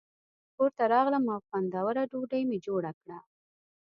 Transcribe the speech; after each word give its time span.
کور 0.55 0.69
ته 0.77 0.83
راغلم 0.93 1.23
او 1.33 1.39
خوندوره 1.47 2.03
ډوډۍ 2.11 2.43
مې 2.49 2.57
جوړه 2.65 2.91
کړه. 2.99 3.17